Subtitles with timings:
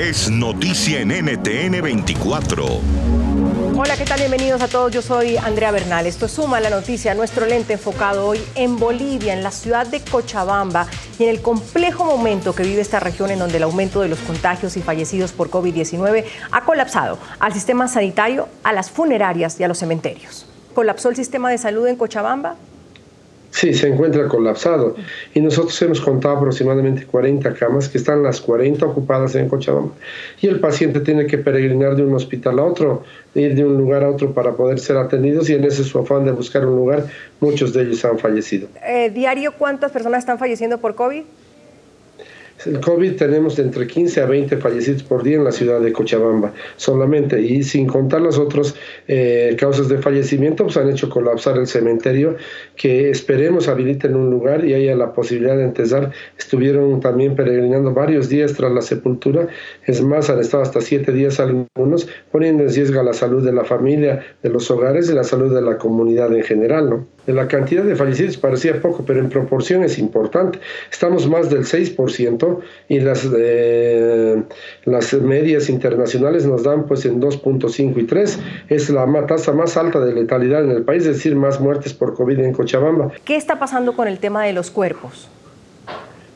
[0.00, 2.64] es noticia en NTN 24.
[3.76, 4.18] Hola, ¿qué tal?
[4.18, 4.90] Bienvenidos a todos.
[4.90, 6.06] Yo soy Andrea Bernal.
[6.06, 10.00] Esto es Suma la Noticia, nuestro lente enfocado hoy en Bolivia, en la ciudad de
[10.00, 10.86] Cochabamba
[11.18, 14.20] y en el complejo momento que vive esta región en donde el aumento de los
[14.20, 19.68] contagios y fallecidos por COVID-19 ha colapsado al sistema sanitario, a las funerarias y a
[19.68, 20.46] los cementerios.
[20.74, 22.56] ¿Colapsó el sistema de salud en Cochabamba?
[23.50, 24.94] Sí, se encuentra colapsado.
[25.34, 29.92] Y nosotros hemos contado aproximadamente 40 camas, que están las 40 ocupadas en Cochabamba.
[30.40, 33.02] Y el paciente tiene que peregrinar de un hospital a otro,
[33.34, 35.50] ir de un lugar a otro para poder ser atendidos.
[35.50, 37.06] Y en ese su afán de buscar un lugar,
[37.40, 38.68] muchos de ellos han fallecido.
[38.86, 41.24] Eh, ¿Diario cuántas personas están falleciendo por COVID?
[42.66, 46.52] El COVID tenemos entre 15 a 20 fallecidos por día en la ciudad de Cochabamba
[46.76, 48.74] solamente y sin contar las otras
[49.08, 52.36] eh, causas de fallecimiento, pues han hecho colapsar el cementerio
[52.76, 56.12] que esperemos habiliten un lugar y haya la posibilidad de enterrar.
[56.38, 59.48] Estuvieron también peregrinando varios días tras la sepultura,
[59.86, 63.64] es más, han estado hasta siete días algunos, poniendo en riesgo la salud de la
[63.64, 66.90] familia, de los hogares y la salud de la comunidad en general.
[66.90, 67.06] ¿no?
[67.26, 70.58] De la cantidad de fallecidos parecía poco, pero en proporción es importante.
[70.90, 72.49] Estamos más del 6%
[72.88, 74.42] y las, eh,
[74.84, 78.38] las medias internacionales nos dan pues en 2.5 y 3.
[78.68, 82.14] Es la tasa más alta de letalidad en el país, es decir, más muertes por
[82.14, 83.12] COVID en Cochabamba.
[83.24, 85.28] ¿Qué está pasando con el tema de los cuerpos?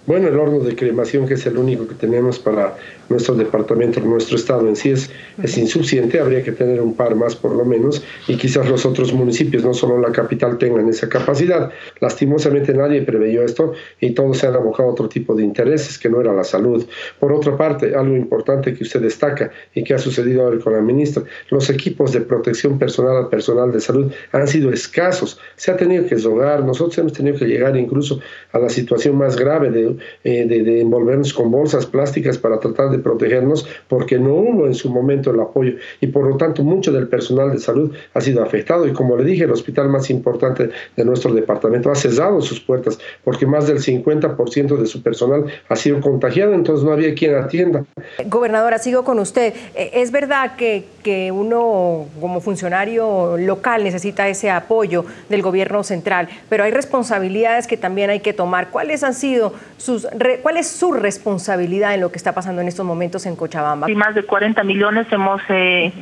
[0.06, 2.76] Bueno, el horno de cremación, que es el único que tenemos para
[3.08, 5.10] nuestro departamento, nuestro estado en sí es,
[5.42, 9.14] es insuficiente, habría que tener un par más por lo menos y quizás los otros
[9.14, 11.70] municipios, no solo la capital, tengan esa capacidad.
[12.00, 16.10] Lastimosamente nadie preveyó esto y todos se han abocado a otro tipo de intereses que
[16.10, 16.86] no era la salud.
[17.18, 20.82] Por otra parte, algo importante que usted destaca y que ha sucedido ahora con la
[20.82, 25.78] ministra, los equipos de protección personal al personal de salud han sido escasos, se ha
[25.78, 28.20] tenido que deshogar, nosotros hemos tenido que llegar incluso
[28.52, 29.93] a la situación más grave de,
[30.24, 34.74] eh, de, de envolvernos con bolsas plásticas para tratar de protegernos porque no hubo en
[34.74, 38.42] su momento el apoyo y por lo tanto mucho del personal de salud ha sido
[38.42, 42.60] afectado y como le dije, el hospital más importante de nuestro departamento ha cerrado sus
[42.60, 47.34] puertas porque más del 50% de su personal ha sido contagiado, entonces no había quien
[47.34, 47.84] atienda.
[48.26, 49.54] Gobernadora, sigo con usted.
[49.74, 56.28] Eh, es verdad que, que uno como funcionario local necesita ese apoyo del gobierno central,
[56.48, 58.70] pero hay responsabilidades que también hay que tomar.
[58.70, 60.08] ¿Cuáles han sido sus,
[60.42, 63.90] cuál es su responsabilidad en lo que está pasando en estos momentos en Cochabamba.
[63.90, 65.92] Y más de 40 millones hemos eh,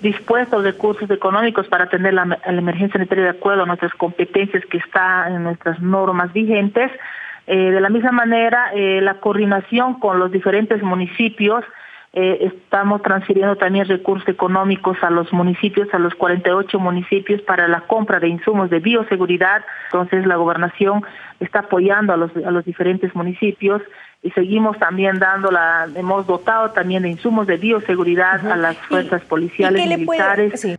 [0.00, 5.28] dispuesto recursos económicos para atender la, emergencia sanitaria de acuerdo a nuestras competencias que está
[5.28, 6.90] en nuestras normas vigentes.
[7.46, 11.64] Eh, de la misma manera, eh, la coordinación con los diferentes municipios,
[12.12, 18.20] estamos transfiriendo también recursos económicos a los municipios, a los 48 municipios para la compra
[18.20, 19.64] de insumos de bioseguridad.
[19.86, 21.02] Entonces la gobernación
[21.40, 23.80] está apoyando a los, a los diferentes municipios
[24.22, 29.22] y seguimos también dando la, hemos dotado también de insumos de bioseguridad a las fuerzas
[29.22, 30.78] policiales y militares.